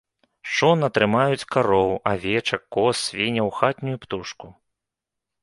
Шона 0.51 0.87
трымаюць 0.95 1.47
кароў, 1.55 1.89
авечак, 2.13 2.61
коз, 2.77 2.95
свінняў, 3.05 3.53
хатнюю 3.61 3.97
птушку. 4.09 4.47